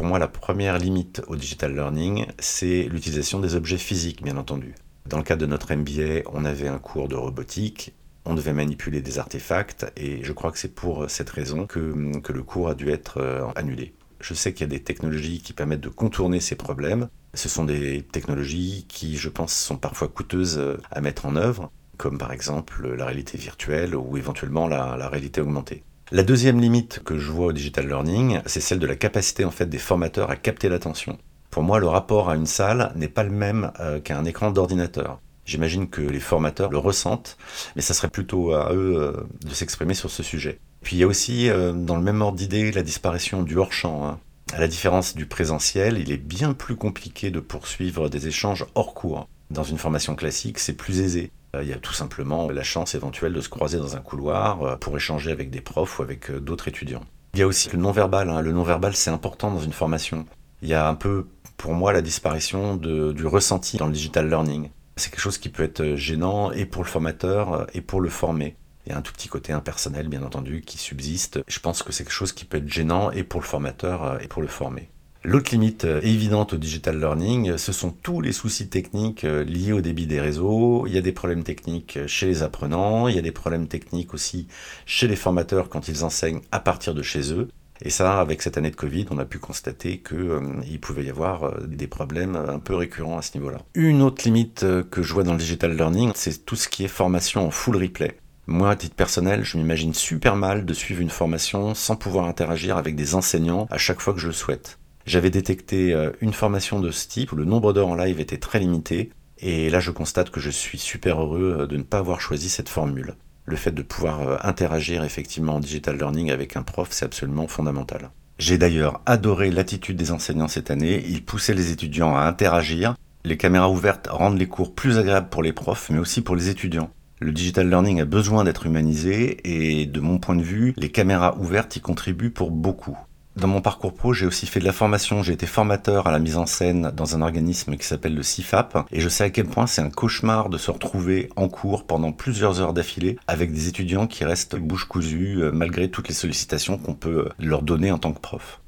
Pour 0.01 0.07
moi, 0.07 0.17
la 0.17 0.27
première 0.27 0.79
limite 0.79 1.21
au 1.27 1.35
digital 1.35 1.75
learning, 1.75 2.25
c'est 2.39 2.85
l'utilisation 2.85 3.39
des 3.39 3.53
objets 3.53 3.77
physiques, 3.77 4.23
bien 4.23 4.35
entendu. 4.35 4.73
Dans 5.05 5.17
le 5.19 5.23
cadre 5.23 5.41
de 5.41 5.45
notre 5.45 5.75
MBA, 5.75 6.27
on 6.33 6.43
avait 6.43 6.67
un 6.67 6.79
cours 6.79 7.07
de 7.07 7.13
robotique, 7.13 7.93
on 8.25 8.33
devait 8.33 8.51
manipuler 8.51 9.01
des 9.01 9.19
artefacts, 9.19 9.85
et 9.95 10.23
je 10.23 10.33
crois 10.33 10.51
que 10.51 10.57
c'est 10.57 10.73
pour 10.73 11.07
cette 11.07 11.29
raison 11.29 11.67
que, 11.67 11.79
le 11.79 12.41
cours 12.41 12.69
a 12.69 12.73
dû 12.73 12.89
être 12.89 13.19
euh, 13.19 13.45
annulé. 13.55 13.93
Je 14.21 14.33
sais 14.33 14.53
qu'il 14.53 14.61
y 14.61 14.71
a 14.71 14.75
des 14.75 14.81
technologies 14.81 15.39
qui 15.39 15.53
permettent 15.53 15.81
de 15.81 15.89
contourner 15.89 16.39
ces 16.39 16.55
problèmes. 16.55 17.07
Ce 17.35 17.47
sont 17.47 17.65
des 17.65 18.01
technologies 18.01 18.87
qui, 18.89 19.17
je 19.17 19.29
pense, 19.29 19.53
sont 19.53 19.77
parfois 19.77 20.07
coûteuses 20.07 20.57
euh, 20.57 20.77
à 20.89 21.01
mettre 21.01 21.27
en 21.27 21.35
œuvre, 21.35 21.69
comme 21.97 22.17
par 22.17 22.31
exemple 22.31 22.91
la 22.95 23.05
réalité 23.05 23.37
virtuelle 23.37 23.95
ou 23.95 24.17
éventuellement 24.17 24.67
la 24.67 25.09
réalité 25.09 25.41
augmentée. 25.41 25.83
La 26.13 26.23
deuxième 26.23 26.59
limite 26.59 26.99
que 27.05 27.17
je 27.17 27.31
vois 27.31 27.45
au 27.45 27.51
digital 27.53 27.87
learning, 27.87 28.41
c'est 28.45 28.59
celle 28.59 28.79
de 28.79 28.85
la 28.85 28.97
capacité 28.97 29.45
en 29.45 29.51
fait 29.51 29.67
des 29.67 29.77
formateurs 29.77 30.29
à 30.29 30.35
capter 30.35 30.67
l'attention. 30.67 31.17
Pour 31.49 31.63
moi, 31.63 31.79
le 31.79 31.87
rapport 31.87 32.29
à 32.29 32.35
une 32.35 32.45
salle 32.45 32.91
n'est 32.97 33.07
pas 33.07 33.23
le 33.23 33.29
même 33.29 33.71
euh, 33.79 34.01
qu'à 34.01 34.17
un 34.17 34.25
écran 34.25 34.51
d'ordinateur. 34.51 35.21
J'imagine 35.45 35.89
que 35.89 36.01
les 36.01 36.19
formateurs 36.19 36.69
le 36.69 36.79
ressentent, 36.79 37.37
mais 37.77 37.81
ça 37.81 37.93
serait 37.93 38.09
plutôt 38.09 38.51
à 38.51 38.73
eux 38.73 38.95
euh, 38.97 39.23
de 39.45 39.53
s'exprimer 39.53 39.93
sur 39.93 40.09
ce 40.09 40.21
sujet. 40.21 40.59
Puis 40.81 40.97
il 40.97 40.99
y 40.99 41.03
a 41.03 41.07
aussi, 41.07 41.49
euh, 41.49 41.71
dans 41.71 41.95
le 41.95 42.03
même 42.03 42.21
ordre 42.21 42.37
d'idée, 42.37 42.73
la 42.73 42.83
disparition 42.83 43.41
du 43.41 43.55
hors-champ. 43.55 44.05
Hein. 44.05 44.19
À 44.51 44.59
la 44.59 44.67
différence 44.67 45.15
du 45.15 45.27
présentiel, 45.27 45.97
il 45.97 46.11
est 46.11 46.17
bien 46.17 46.53
plus 46.53 46.75
compliqué 46.75 47.31
de 47.31 47.39
poursuivre 47.39 48.09
des 48.09 48.27
échanges 48.27 48.65
hors 48.75 48.93
cours. 48.93 49.29
Dans 49.49 49.63
une 49.63 49.77
formation 49.77 50.15
classique, 50.15 50.59
c'est 50.59 50.73
plus 50.73 50.99
aisé. 50.99 51.31
Il 51.59 51.67
y 51.67 51.73
a 51.73 51.77
tout 51.77 51.93
simplement 51.93 52.49
la 52.49 52.63
chance 52.63 52.95
éventuelle 52.95 53.33
de 53.33 53.41
se 53.41 53.49
croiser 53.49 53.77
dans 53.77 53.95
un 53.95 53.99
couloir 53.99 54.79
pour 54.79 54.95
échanger 54.95 55.31
avec 55.31 55.49
des 55.49 55.59
profs 55.61 55.99
ou 55.99 56.01
avec 56.03 56.31
d'autres 56.31 56.69
étudiants. 56.69 57.03
Il 57.33 57.39
y 57.39 57.43
a 57.43 57.47
aussi 57.47 57.69
le 57.69 57.77
non-verbal. 57.77 58.29
Hein. 58.29 58.41
Le 58.41 58.51
non-verbal, 58.51 58.95
c'est 58.95 59.09
important 59.09 59.51
dans 59.51 59.59
une 59.59 59.73
formation. 59.73 60.25
Il 60.61 60.69
y 60.69 60.73
a 60.73 60.87
un 60.87 60.95
peu, 60.95 61.27
pour 61.57 61.73
moi, 61.73 61.93
la 61.93 62.01
disparition 62.01 62.75
du 62.75 63.25
ressenti 63.25 63.77
dans 63.77 63.87
le 63.87 63.93
digital 63.93 64.29
learning. 64.29 64.69
C'est 64.97 65.09
quelque 65.09 65.21
chose 65.21 65.37
qui 65.37 65.49
peut 65.49 65.63
être 65.63 65.95
gênant 65.95 66.51
et 66.51 66.65
pour 66.65 66.83
le 66.83 66.89
formateur 66.89 67.67
et 67.73 67.81
pour 67.81 68.01
le 68.01 68.09
formé. 68.09 68.55
Il 68.85 68.91
y 68.91 68.95
a 68.95 68.97
un 68.97 69.01
tout 69.01 69.13
petit 69.13 69.27
côté 69.27 69.53
impersonnel, 69.53 70.07
bien 70.07 70.23
entendu, 70.23 70.61
qui 70.61 70.77
subsiste. 70.77 71.39
Je 71.47 71.59
pense 71.59 71.83
que 71.83 71.91
c'est 71.91 72.03
quelque 72.03 72.13
chose 72.13 72.33
qui 72.33 72.45
peut 72.45 72.57
être 72.57 72.67
gênant 72.67 73.11
et 73.11 73.23
pour 73.23 73.39
le 73.39 73.45
formateur 73.45 74.21
et 74.21 74.27
pour 74.27 74.41
le 74.41 74.47
formé. 74.47 74.89
L'autre 75.23 75.51
limite 75.51 75.83
évidente 75.83 76.53
au 76.53 76.57
digital 76.57 76.99
learning, 76.99 77.57
ce 77.57 77.71
sont 77.71 77.91
tous 77.91 78.21
les 78.21 78.31
soucis 78.31 78.69
techniques 78.69 79.21
liés 79.21 79.71
au 79.71 79.81
débit 79.81 80.07
des 80.07 80.19
réseaux. 80.19 80.85
Il 80.87 80.93
y 80.93 80.97
a 80.97 81.01
des 81.01 81.11
problèmes 81.11 81.43
techniques 81.43 81.99
chez 82.07 82.25
les 82.25 82.41
apprenants, 82.41 83.07
il 83.07 83.15
y 83.15 83.19
a 83.19 83.21
des 83.21 83.31
problèmes 83.31 83.67
techniques 83.67 84.15
aussi 84.15 84.47
chez 84.85 85.07
les 85.07 85.15
formateurs 85.15 85.69
quand 85.69 85.87
ils 85.87 86.03
enseignent 86.03 86.41
à 86.51 86.59
partir 86.59 86.95
de 86.95 87.03
chez 87.03 87.33
eux. 87.33 87.49
Et 87.83 87.89
ça, 87.89 88.19
avec 88.19 88.41
cette 88.41 88.57
année 88.57 88.69
de 88.69 88.75
Covid, 88.75 89.07
on 89.09 89.17
a 89.17 89.25
pu 89.25 89.39
constater 89.39 89.99
qu'il 89.99 90.17
euh, 90.17 90.77
pouvait 90.79 91.05
y 91.05 91.09
avoir 91.09 91.43
euh, 91.43 91.65
des 91.65 91.87
problèmes 91.87 92.35
un 92.35 92.59
peu 92.59 92.75
récurrents 92.75 93.17
à 93.17 93.21
ce 93.23 93.37
niveau-là. 93.37 93.59
Une 93.73 94.03
autre 94.03 94.23
limite 94.23 94.63
euh, 94.63 94.83
que 94.83 95.01
je 95.01 95.13
vois 95.13 95.23
dans 95.23 95.33
le 95.33 95.39
digital 95.39 95.75
learning, 95.75 96.11
c'est 96.13 96.45
tout 96.45 96.55
ce 96.55 96.69
qui 96.69 96.83
est 96.83 96.87
formation 96.87 97.47
en 97.47 97.51
full 97.51 97.77
replay. 97.77 98.17
Moi, 98.45 98.69
à 98.69 98.75
titre 98.75 98.95
personnel, 98.95 99.43
je 99.43 99.57
m'imagine 99.57 99.93
super 99.93 100.35
mal 100.35 100.65
de 100.65 100.73
suivre 100.73 101.01
une 101.01 101.09
formation 101.09 101.73
sans 101.73 101.95
pouvoir 101.95 102.25
interagir 102.27 102.77
avec 102.77 102.95
des 102.95 103.15
enseignants 103.15 103.67
à 103.71 103.77
chaque 103.77 103.99
fois 103.99 104.13
que 104.13 104.19
je 104.19 104.27
le 104.27 104.33
souhaite. 104.33 104.77
J'avais 105.05 105.29
détecté 105.29 105.95
une 106.21 106.33
formation 106.33 106.79
de 106.79 106.91
ce 106.91 107.07
type 107.07 107.31
où 107.31 107.35
le 107.35 107.45
nombre 107.45 107.73
d'heures 107.73 107.87
en 107.87 107.95
live 107.95 108.19
était 108.19 108.37
très 108.37 108.59
limité, 108.59 109.11
et 109.39 109.69
là 109.69 109.79
je 109.79 109.91
constate 109.91 110.29
que 110.29 110.39
je 110.39 110.49
suis 110.49 110.77
super 110.77 111.21
heureux 111.21 111.67
de 111.67 111.77
ne 111.77 111.83
pas 111.83 111.97
avoir 111.97 112.21
choisi 112.21 112.49
cette 112.49 112.69
formule 112.69 113.15
le 113.45 113.55
fait 113.55 113.71
de 113.71 113.81
pouvoir 113.81 114.21
euh, 114.21 114.37
interagir 114.41 115.03
effectivement 115.03 115.55
en 115.55 115.59
digital 115.59 115.97
learning 115.97 116.31
avec 116.31 116.55
un 116.55 116.63
prof, 116.63 116.87
c'est 116.91 117.05
absolument 117.05 117.47
fondamental. 117.47 118.09
J'ai 118.39 118.57
d'ailleurs 118.57 119.01
adoré 119.05 119.51
l'attitude 119.51 119.97
des 119.97 120.11
enseignants 120.11 120.47
cette 120.47 120.71
année, 120.71 121.03
ils 121.07 121.23
poussaient 121.23 121.53
les 121.53 121.71
étudiants 121.71 122.15
à 122.15 122.21
interagir. 122.21 122.95
Les 123.23 123.37
caméras 123.37 123.69
ouvertes 123.69 124.07
rendent 124.09 124.39
les 124.39 124.47
cours 124.47 124.73
plus 124.73 124.97
agréables 124.97 125.29
pour 125.29 125.43
les 125.43 125.53
profs, 125.53 125.91
mais 125.91 125.99
aussi 125.99 126.21
pour 126.21 126.35
les 126.35 126.49
étudiants. 126.49 126.89
Le 127.19 127.31
digital 127.31 127.69
learning 127.69 128.01
a 128.01 128.05
besoin 128.05 128.43
d'être 128.43 128.65
humanisé 128.65 129.37
et 129.43 129.85
de 129.85 129.99
mon 129.99 130.17
point 130.17 130.35
de 130.35 130.41
vue, 130.41 130.73
les 130.75 130.89
caméras 130.89 131.37
ouvertes 131.37 131.75
y 131.75 131.81
contribuent 131.81 132.31
pour 132.31 132.49
beaucoup. 132.49 132.97
Dans 133.37 133.47
mon 133.47 133.61
parcours 133.61 133.93
pro, 133.93 134.13
j'ai 134.13 134.25
aussi 134.25 134.45
fait 134.45 134.59
de 134.59 134.65
la 134.65 134.73
formation. 134.73 135.23
J'ai 135.23 135.33
été 135.33 135.45
formateur 135.45 136.05
à 136.05 136.11
la 136.11 136.19
mise 136.19 136.35
en 136.35 136.45
scène 136.45 136.91
dans 136.95 137.15
un 137.15 137.21
organisme 137.21 137.77
qui 137.77 137.87
s'appelle 137.87 138.13
le 138.13 138.23
CIFAP. 138.23 138.85
Et 138.91 138.99
je 138.99 139.07
sais 139.07 139.23
à 139.23 139.29
quel 139.29 139.45
point 139.45 139.67
c'est 139.67 139.81
un 139.81 139.89
cauchemar 139.89 140.49
de 140.49 140.57
se 140.57 140.69
retrouver 140.69 141.29
en 141.37 141.47
cours 141.47 141.85
pendant 141.85 142.11
plusieurs 142.11 142.59
heures 142.59 142.73
d'affilée 142.73 143.17
avec 143.27 143.53
des 143.53 143.69
étudiants 143.69 144.05
qui 144.05 144.25
restent 144.25 144.57
bouche 144.57 144.85
cousue 144.85 145.41
euh, 145.41 145.51
malgré 145.53 145.89
toutes 145.89 146.09
les 146.09 146.13
sollicitations 146.13 146.77
qu'on 146.77 146.93
peut 146.93 147.29
leur 147.39 147.61
donner 147.61 147.91
en 147.91 147.97
tant 147.97 148.11
que 148.11 148.19
prof. 148.19 148.61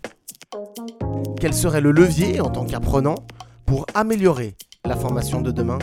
Quel 1.39 1.54
serait 1.54 1.81
le 1.81 1.92
levier 1.92 2.39
en 2.39 2.50
tant 2.50 2.66
qu'apprenant 2.66 3.16
pour 3.66 3.86
améliorer 3.94 4.56
la 4.86 4.95
formation 4.95 5.42
de 5.42 5.51
demain? 5.51 5.80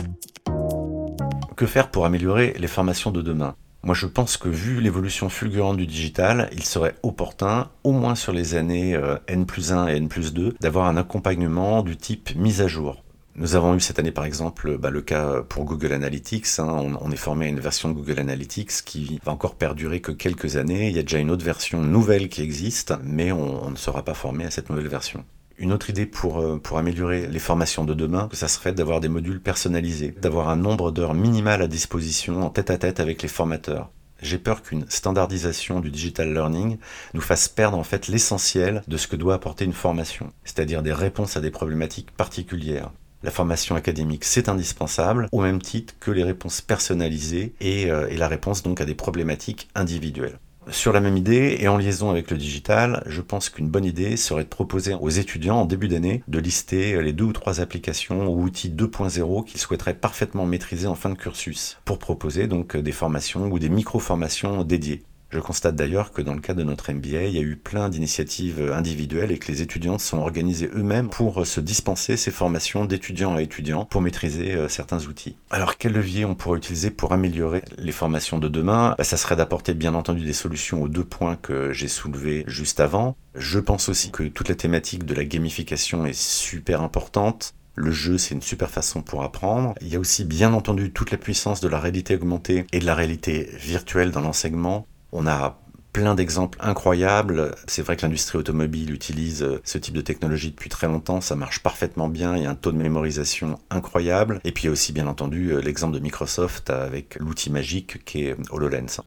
Que 1.55 1.67
faire 1.67 1.91
pour 1.91 2.05
améliorer 2.05 2.55
les 2.57 2.67
formations 2.67 3.11
de 3.11 3.21
demain? 3.21 3.55
Moi, 3.83 3.95
je 3.95 4.05
pense 4.05 4.37
que 4.37 4.47
vu 4.47 4.79
l'évolution 4.79 5.27
fulgurante 5.27 5.77
du 5.77 5.87
digital, 5.87 6.49
il 6.51 6.63
serait 6.63 6.95
opportun, 7.01 7.69
au 7.83 7.91
moins 7.91 8.13
sur 8.13 8.31
les 8.31 8.53
années 8.53 8.95
euh, 8.95 9.17
N 9.27 9.47
plus 9.47 9.73
1 9.73 9.87
et 9.87 9.95
N 9.95 10.07
plus 10.07 10.33
2, 10.33 10.55
d'avoir 10.61 10.85
un 10.85 10.97
accompagnement 10.97 11.81
du 11.81 11.97
type 11.97 12.35
mise 12.35 12.61
à 12.61 12.67
jour. 12.67 13.03
Nous 13.35 13.55
avons 13.55 13.75
eu 13.75 13.79
cette 13.79 13.97
année 13.97 14.11
par 14.11 14.25
exemple 14.25 14.77
bah, 14.77 14.89
le 14.89 15.01
cas 15.01 15.41
pour 15.41 15.63
Google 15.63 15.93
Analytics. 15.93 16.59
Hein. 16.59 16.95
on, 17.01 17.11
est 17.11 17.15
formé 17.15 17.45
à 17.45 17.49
une 17.49 17.61
version 17.61 17.89
de 17.89 17.93
Google 17.93 18.19
Analytics 18.19 18.83
qui 18.85 19.19
va 19.25 19.31
encore 19.31 19.55
perdurer 19.55 20.01
que 20.01 20.11
quelques 20.11 20.57
années. 20.57 20.89
Il 20.89 20.95
y 20.95 20.99
a 20.99 21.03
déjà 21.03 21.17
une 21.17 21.31
autre 21.31 21.45
version 21.45 21.81
nouvelle 21.81 22.29
qui 22.29 22.43
existe, 22.43 22.93
mais 23.03 23.31
on, 23.31 23.65
on 23.65 23.71
ne 23.71 23.77
sera 23.77 24.03
pas 24.03 24.13
formé 24.13 24.43
à 24.43 24.51
cette 24.51 24.69
nouvelle 24.69 24.89
version. 24.89 25.23
Une 25.61 25.73
autre 25.73 25.91
idée 25.91 26.07
pour, 26.07 26.39
euh, 26.39 26.57
pour 26.57 26.79
améliorer 26.79 27.27
les 27.27 27.37
formations 27.37 27.85
de 27.85 27.93
demain, 27.93 28.29
ça 28.33 28.47
serait 28.47 28.73
d'avoir 28.73 28.99
des 28.99 29.09
modules 29.09 29.39
personnalisés, 29.39 30.15
d'avoir 30.19 30.49
un 30.49 30.55
nombre 30.55 30.89
d'heures 30.89 31.13
minimal 31.13 31.61
à 31.61 31.67
disposition 31.67 32.41
en 32.41 32.49
tête 32.49 32.71
à 32.71 32.79
tête 32.79 32.99
avec 32.99 33.21
les 33.21 33.27
formateurs. 33.27 33.91
J'ai 34.23 34.39
peur 34.39 34.63
qu'une 34.63 34.89
standardisation 34.89 35.79
du 35.79 35.91
digital 35.91 36.33
learning 36.33 36.79
nous 37.13 37.21
fasse 37.21 37.47
perdre 37.47 37.77
en 37.77 37.83
fait 37.83 38.07
l'essentiel 38.07 38.81
de 38.87 38.97
ce 38.97 39.05
que 39.05 39.15
doit 39.15 39.35
apporter 39.35 39.63
une 39.63 39.71
formation, 39.71 40.33
c'est-à-dire 40.45 40.81
des 40.81 40.93
réponses 40.93 41.37
à 41.37 41.41
des 41.41 41.51
problématiques 41.51 42.09
particulières. 42.09 42.91
La 43.21 43.29
formation 43.29 43.75
académique, 43.75 44.25
c'est 44.25 44.49
indispensable, 44.49 45.27
au 45.31 45.41
même 45.41 45.61
titre 45.61 45.93
que 45.99 46.09
les 46.09 46.23
réponses 46.23 46.61
personnalisées 46.61 47.53
et, 47.61 47.91
euh, 47.91 48.07
et 48.09 48.17
la 48.17 48.27
réponse 48.27 48.63
donc 48.63 48.81
à 48.81 48.85
des 48.85 48.95
problématiques 48.95 49.69
individuelles. 49.75 50.39
Sur 50.69 50.93
la 50.93 50.99
même 50.99 51.17
idée 51.17 51.57
et 51.59 51.67
en 51.67 51.77
liaison 51.77 52.11
avec 52.11 52.29
le 52.29 52.37
digital, 52.37 53.01
je 53.07 53.21
pense 53.21 53.49
qu'une 53.49 53.67
bonne 53.67 53.83
idée 53.83 54.15
serait 54.15 54.43
de 54.43 54.49
proposer 54.49 54.93
aux 54.93 55.09
étudiants 55.09 55.61
en 55.61 55.65
début 55.65 55.87
d'année 55.87 56.23
de 56.27 56.37
lister 56.37 57.01
les 57.01 57.13
deux 57.13 57.23
ou 57.23 57.33
trois 57.33 57.61
applications 57.61 58.27
ou 58.27 58.43
outils 58.43 58.69
2.0 58.69 59.43
qu'ils 59.43 59.59
souhaiteraient 59.59 59.95
parfaitement 59.95 60.45
maîtriser 60.45 60.85
en 60.85 60.93
fin 60.93 61.09
de 61.09 61.15
cursus 61.15 61.79
pour 61.83 61.97
proposer 61.97 62.45
donc 62.45 62.77
des 62.77 62.91
formations 62.91 63.47
ou 63.47 63.57
des 63.57 63.69
micro-formations 63.69 64.63
dédiées. 64.63 65.01
Je 65.31 65.39
constate 65.39 65.75
d'ailleurs 65.75 66.11
que 66.11 66.21
dans 66.21 66.33
le 66.33 66.41
cas 66.41 66.53
de 66.53 66.63
notre 66.63 66.91
MBA, 66.91 67.23
il 67.23 67.35
y 67.35 67.37
a 67.37 67.41
eu 67.41 67.55
plein 67.55 67.87
d'initiatives 67.87 68.71
individuelles 68.73 69.31
et 69.31 69.37
que 69.37 69.49
les 69.49 69.61
étudiants 69.61 69.97
sont 69.97 70.17
organisés 70.17 70.69
eux-mêmes 70.75 71.09
pour 71.09 71.47
se 71.47 71.61
dispenser 71.61 72.17
ces 72.17 72.31
formations 72.31 72.83
d'étudiants 72.83 73.35
à 73.35 73.41
étudiants 73.41 73.85
pour 73.85 74.01
maîtriser 74.01 74.53
euh, 74.53 74.67
certains 74.67 75.05
outils. 75.05 75.37
Alors 75.49 75.77
quel 75.77 75.93
levier 75.93 76.25
on 76.25 76.35
pourrait 76.35 76.57
utiliser 76.57 76.91
pour 76.91 77.13
améliorer 77.13 77.63
les 77.77 77.93
formations 77.93 78.39
de 78.39 78.49
demain? 78.49 78.93
Bah, 78.97 79.05
Ça 79.05 79.15
serait 79.15 79.37
d'apporter 79.37 79.73
bien 79.73 79.93
entendu 79.93 80.25
des 80.25 80.33
solutions 80.33 80.81
aux 80.81 80.89
deux 80.89 81.05
points 81.05 81.37
que 81.37 81.71
j'ai 81.71 81.87
soulevés 81.87 82.43
juste 82.47 82.81
avant. 82.81 83.15
Je 83.35 83.59
pense 83.59 83.87
aussi 83.87 84.11
que 84.11 84.23
toute 84.23 84.49
la 84.49 84.55
thématique 84.55 85.05
de 85.05 85.13
la 85.13 85.23
gamification 85.23 86.05
est 86.05 86.19
super 86.19 86.81
importante. 86.81 87.53
Le 87.75 87.91
jeu, 87.91 88.17
c'est 88.17 88.35
une 88.35 88.41
super 88.41 88.69
façon 88.69 89.01
pour 89.01 89.23
apprendre. 89.23 89.75
Il 89.81 89.87
y 89.87 89.95
a 89.95 89.99
aussi 89.99 90.25
bien 90.25 90.53
entendu 90.53 90.91
toute 90.91 91.11
la 91.11 91.17
puissance 91.17 91.61
de 91.61 91.69
la 91.69 91.79
réalité 91.79 92.15
augmentée 92.15 92.65
et 92.73 92.79
de 92.79 92.85
la 92.85 92.95
réalité 92.95 93.49
virtuelle 93.57 94.11
dans 94.11 94.19
l'enseignement. 94.19 94.85
On 95.11 95.27
a 95.27 95.61
plein 95.93 96.15
d'exemples 96.15 96.57
incroyables. 96.61 97.53
C'est 97.67 97.81
vrai 97.81 97.97
que 97.97 98.03
l'industrie 98.03 98.37
automobile 98.37 98.93
utilise 98.93 99.43
euh, 99.43 99.61
ce 99.63 99.77
type 99.77 99.93
de 99.93 100.01
technologie 100.01 100.51
depuis 100.51 100.69
très 100.69 100.87
longtemps, 100.87 101.21
ça 101.21 101.35
marche 101.35 101.59
parfaitement 101.59 102.07
bien, 102.07 102.37
il 102.37 102.43
y 102.43 102.45
a 102.45 102.49
un 102.49 102.55
taux 102.55 102.71
de 102.71 102.77
mémorisation 102.77 103.59
incroyable. 103.69 104.39
Et 104.43 104.51
puis 104.51 104.63
il 104.63 104.65
y 104.67 104.69
a 104.69 104.71
aussi 104.71 104.93
bien 104.93 105.07
entendu 105.07 105.51
euh, 105.51 105.59
l'exemple 105.59 105.93
de 105.93 105.99
Microsoft 105.99 106.69
avec 106.69 107.17
l'outil 107.19 107.51
magique 107.51 108.05
qui 108.05 108.23
est 108.25 108.37
HoloLens. 108.51 109.01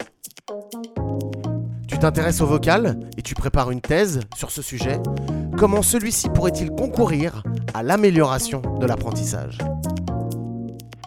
Tu 1.88 1.98
t'intéresses 1.98 2.40
au 2.40 2.46
vocal 2.46 3.00
et 3.16 3.22
tu 3.22 3.34
prépares 3.34 3.70
une 3.70 3.80
thèse 3.80 4.20
sur 4.36 4.50
ce 4.50 4.62
sujet. 4.62 4.98
Comment 5.56 5.82
celui-ci 5.82 6.28
pourrait-il 6.28 6.70
concourir 6.70 7.42
à 7.72 7.82
l'amélioration 7.82 8.60
de 8.80 8.86
l'apprentissage? 8.86 9.58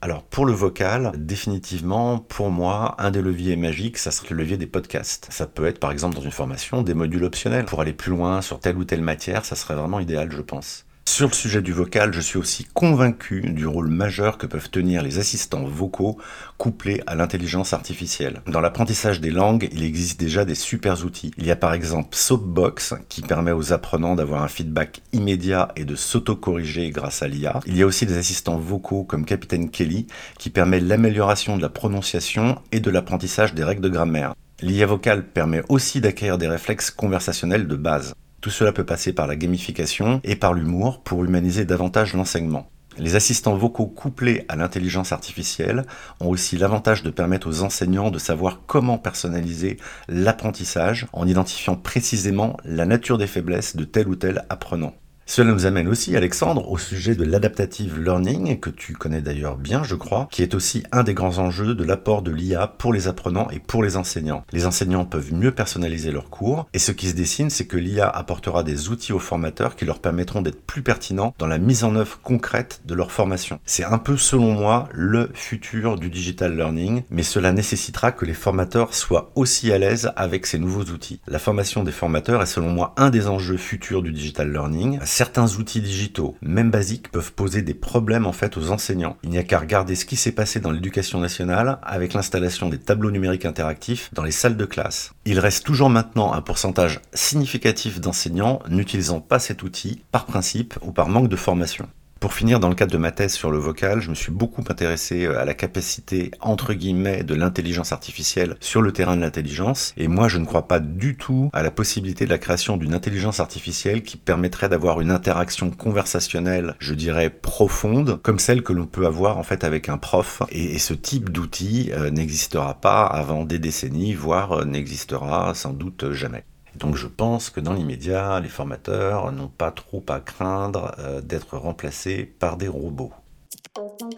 Alors 0.08 0.24
pour 0.24 0.46
le 0.46 0.54
vocal, 0.54 1.12
définitivement, 1.18 2.18
pour 2.18 2.50
moi, 2.50 2.96
un 2.98 3.12
des 3.12 3.22
leviers 3.22 3.58
magiques, 3.58 3.98
ça 3.98 4.10
serait 4.10 4.30
le 4.30 4.38
levier 4.38 4.56
des 4.56 4.66
podcasts. 4.66 5.28
Ça 5.32 5.48
peut 5.48 5.66
être 5.66 5.82
par 5.82 5.92
exemple 5.92 6.16
dans 6.16 6.22
une 6.22 6.32
formation 6.32 6.82
des 6.82 6.94
modules 6.94 7.26
optionnels. 7.26 7.66
Pour 7.66 7.82
aller 7.82 7.92
plus 7.92 8.12
loin 8.12 8.42
sur 8.42 8.62
telle 8.62 8.78
ou 8.78 8.86
telle 8.86 9.02
matière, 9.02 9.44
ça 9.44 9.58
serait 9.58 9.76
vraiment 9.76 10.00
idéal, 10.00 10.32
je 10.32 10.42
pense. 10.42 10.87
Sur 11.08 11.30
le 11.30 11.34
sujet 11.34 11.62
du 11.62 11.72
vocal, 11.72 12.12
je 12.12 12.20
suis 12.20 12.38
aussi 12.38 12.68
convaincu 12.74 13.40
du 13.40 13.66
rôle 13.66 13.88
majeur 13.88 14.38
que 14.38 14.46
peuvent 14.46 14.70
tenir 14.70 15.02
les 15.02 15.20
assistants 15.20 15.64
vocaux 15.64 16.18
couplés 16.58 17.02
à 17.08 17.16
l'intelligence 17.16 17.72
artificielle. 17.72 18.42
Dans 18.46 18.60
l'apprentissage 18.60 19.22
des 19.22 19.32
langues, 19.32 19.70
il 19.72 19.84
existe 19.84 20.20
déjà 20.20 20.44
des 20.44 20.54
super 20.54 21.06
outils. 21.06 21.32
Il 21.38 21.46
y 21.48 21.52
a 21.52 21.56
par 21.56 21.74
exemple 21.74 22.10
Soapbox 22.12 22.94
qui 23.08 23.22
permet 23.22 23.54
aux 23.54 23.72
apprenants 23.72 24.16
d'avoir 24.16 24.44
un 24.44 24.50
feedback 24.50 25.02
immédiat 25.14 25.70
et 25.78 25.86
de 25.86 25.96
s'auto-corriger 25.96 26.90
grâce 26.90 27.24
à 27.24 27.30
l'IA. 27.30 27.62
Il 27.66 27.78
y 27.78 27.84
a 27.84 27.86
aussi 27.86 28.06
des 28.06 28.18
assistants 28.18 28.58
vocaux 28.58 29.06
comme 29.06 29.24
Capitaine 29.24 29.70
Kelly 29.70 30.08
qui 30.38 30.50
permet 30.50 30.82
l'amélioration 30.82 31.56
de 31.56 31.62
la 31.62 31.70
prononciation 31.70 32.62
et 32.74 32.82
de 32.82 32.92
l'apprentissage 32.92 33.54
des 33.54 33.64
règles 33.64 33.82
de 33.82 33.90
grammaire. 33.90 34.36
L'IA 34.62 34.86
vocale 34.86 35.26
permet 35.26 35.64
aussi 35.70 36.02
d'acquérir 36.02 36.38
des 36.38 36.50
réflexes 36.50 36.92
conversationnels 36.92 37.68
de 37.68 37.76
base. 37.78 38.14
Tout 38.48 38.52
cela 38.52 38.72
peut 38.72 38.86
passer 38.86 39.12
par 39.12 39.28
la 39.28 39.36
gamification 39.36 40.22
et 40.24 40.38
par 40.38 40.54
l'humour 40.54 41.04
pour 41.04 41.22
humaniser 41.22 41.66
davantage 41.66 42.14
l'enseignement. 42.14 42.72
Les 42.98 43.16
assistants 43.16 43.58
vocaux 43.58 43.88
couplés 43.88 44.46
à 44.48 44.56
l'intelligence 44.56 45.12
artificielle 45.12 45.84
ont 46.22 46.30
aussi 46.30 46.56
l'avantage 46.56 47.04
de 47.04 47.10
permettre 47.10 47.50
aux 47.50 47.64
enseignants 47.64 48.10
de 48.10 48.20
savoir 48.20 48.62
comment 48.66 49.00
personnaliser 49.00 49.76
l'apprentissage 50.08 51.08
en 51.12 51.28
identifiant 51.28 51.76
précisément 51.76 52.56
la 52.64 52.86
nature 52.86 53.18
des 53.18 53.28
faiblesses 53.28 53.76
de 53.76 53.84
tel 53.84 54.08
ou 54.08 54.16
tel 54.16 54.46
apprenant. 54.50 54.94
Cela 55.30 55.52
nous 55.52 55.66
amène 55.66 55.90
aussi, 55.90 56.16
Alexandre, 56.16 56.72
au 56.72 56.78
sujet 56.78 57.14
de 57.14 57.26
l'adaptative 57.26 58.02
learning, 58.02 58.62
que 58.62 58.70
tu 58.70 58.94
connais 58.94 59.22
d'ailleurs 59.22 59.58
bien, 59.58 59.84
je 59.84 59.94
crois, 59.96 60.30
qui 60.32 60.42
est 60.42 60.56
aussi 60.56 60.84
un 60.94 61.04
des 61.04 61.14
grands 61.14 61.38
enjeux 61.40 61.76
de 61.76 61.84
l'apport 61.84 62.22
de 62.22 62.32
l'IA 62.32 62.66
pour 62.66 62.94
les 62.94 63.10
apprenants 63.10 63.50
et 63.50 63.60
pour 63.60 63.84
les 63.84 63.98
enseignants. 63.98 64.46
Les 64.54 64.66
enseignants 64.66 65.04
peuvent 65.04 65.34
mieux 65.34 65.52
personnaliser 65.52 66.12
leurs 66.12 66.30
cours, 66.30 66.70
et 66.74 66.80
ce 66.80 66.94
qui 66.94 67.10
se 67.10 67.14
dessine, 67.14 67.50
c'est 67.50 67.68
que 67.68 67.76
l'IA 67.76 68.08
apportera 68.08 68.64
des 68.64 68.88
outils 68.88 69.12
aux 69.12 69.20
formateurs 69.20 69.76
qui 69.76 69.84
leur 69.84 70.00
permettront 70.00 70.42
d'être 70.42 70.66
plus 70.66 70.82
pertinents 70.82 71.36
dans 71.38 71.48
la 71.48 71.58
mise 71.58 71.84
en 71.84 71.98
œuvre 71.98 72.22
concrète 72.24 72.80
de 72.86 72.96
leur 72.96 73.12
formation. 73.12 73.60
C'est 73.66 73.84
un 73.84 73.98
peu, 73.98 74.16
selon 74.16 74.54
moi, 74.54 74.88
le 74.94 75.30
futur 75.34 75.98
du 75.98 76.10
digital 76.10 76.56
learning, 76.56 77.04
mais 77.10 77.24
cela 77.24 77.52
nécessitera 77.52 78.14
que 78.14 78.24
les 78.24 78.34
formateurs 78.34 78.94
soient 78.94 79.32
aussi 79.36 79.74
à 79.74 79.78
l'aise 79.78 80.10
avec 80.16 80.46
ces 80.46 80.58
nouveaux 80.58 80.86
outils. 80.86 81.20
La 81.28 81.38
formation 81.38 81.84
des 81.84 81.92
formateurs 81.92 82.42
est 82.42 82.46
selon 82.46 82.70
moi 82.70 82.94
un 82.96 83.10
des 83.10 83.28
enjeux 83.28 83.58
futurs 83.58 84.02
du 84.02 84.14
digital 84.14 84.54
learning 84.54 85.00
certains 85.18 85.56
outils 85.56 85.82
digitaux, 85.82 86.36
même 86.44 86.70
basiques, 86.70 87.10
peuvent 87.10 87.34
poser 87.34 87.64
des 87.64 87.74
problèmes 87.74 88.28
en 88.28 88.34
fait 88.34 88.56
aux 88.56 88.70
enseignants. 88.70 89.18
Il 89.24 89.32
n'y 89.32 89.40
a 89.40 89.44
qu'à 89.44 89.58
regarder 89.58 89.96
ce 89.96 90.06
qui 90.06 90.16
s'est 90.16 90.32
passé 90.32 90.60
dans 90.60 90.70
l'éducation 90.70 91.20
nationale 91.20 91.80
avec 91.82 92.14
l'installation 92.14 92.70
des 92.70 92.78
tableaux 92.78 93.10
numériques 93.10 93.46
interactifs 93.46 94.14
dans 94.14 94.22
les 94.22 94.30
salles 94.30 94.58
de 94.58 94.66
classe. 94.66 95.14
Il 95.26 95.40
reste 95.40 95.66
toujours 95.66 95.90
maintenant 95.90 96.34
un 96.34 96.42
pourcentage 96.42 97.02
significatif 97.16 98.00
d'enseignants 98.00 98.60
n'utilisant 98.70 99.20
pas 99.20 99.40
cet 99.40 99.64
outil 99.64 100.04
par 100.12 100.28
principe 100.28 100.76
ou 100.84 100.92
par 100.92 101.10
manque 101.10 101.30
de 101.30 101.36
formation. 101.36 101.90
Pour 102.20 102.34
finir, 102.34 102.60
dans 102.60 102.70
le 102.70 102.76
cadre 102.76 102.92
de 102.92 102.98
ma 102.98 103.12
thèse 103.12 103.34
sur 103.34 103.52
le 103.52 103.60
vocal, 103.60 104.02
je 104.02 104.10
me 104.10 104.16
suis 104.16 104.32
beaucoup 104.32 104.64
intéressé 104.68 105.26
euh, 105.26 105.40
à 105.40 105.46
la 105.46 105.54
capacité, 105.54 106.32
entre 106.40 106.74
guillemets, 106.74 107.24
de 107.24 107.36
l'intelligence 107.36 107.92
artificielle 107.92 108.56
sur 108.60 108.82
le 108.82 108.92
terrain 108.92 109.16
de 109.16 109.22
l'intelligence. 109.22 109.94
Et 109.98 110.08
moi, 110.08 110.28
je 110.28 110.40
ne 110.40 110.46
crois 110.46 110.68
pas 110.68 110.80
du 110.80 111.16
tout 111.16 111.52
à 111.54 111.62
la 111.62 111.70
possibilité 111.70 112.26
de 112.26 112.32
la 112.32 112.40
création 112.40 112.78
d'une 112.78 112.96
intelligence 112.96 113.40
artificielle 113.40 114.02
qui 114.02 114.18
permettrait 114.18 114.70
d'avoir 114.70 115.00
une 115.00 115.12
interaction 115.12 115.70
conversationnelle, 115.70 116.76
je 116.80 116.96
dirais, 116.96 117.30
profonde, 117.30 118.20
comme 118.24 118.40
celle 118.40 118.64
que 118.64 118.74
l'on 118.74 118.88
peut 118.88 119.06
avoir 119.06 119.38
en 119.38 119.44
fait 119.44 119.64
avec 119.64 119.88
un 119.88 119.98
prof. 119.98 120.42
Et, 120.52 120.80
ce 120.80 120.94
type 120.94 121.32
d'outil 121.32 121.92
euh, 121.92 122.10
n'existera 122.10 122.76
pas 122.76 123.06
avant 123.06 123.46
des 123.46 123.60
décennies, 123.60 124.14
voire 124.14 124.54
euh, 124.54 124.66
n'existera 124.66 125.54
sans 125.54 125.74
doute 125.74 126.14
jamais. 126.14 126.46
Donc 126.80 126.96
je 126.96 127.08
pense 127.08 127.50
que 127.50 127.60
dans 127.60 127.74
l'immédiat, 127.74 128.40
les 128.40 128.50
formateurs 128.50 129.32
n'ont 129.32 129.48
pas 129.48 129.72
trop 129.72 130.04
à 130.10 130.20
craindre 130.20 130.96
euh, 131.00 131.22
d'être 131.22 131.58
remplacés 131.58 132.24
par 132.24 132.58
des 132.58 132.68
robots. 132.68 133.12